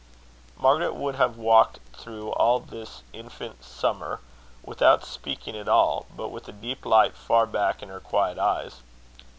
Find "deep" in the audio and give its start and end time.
6.51-6.87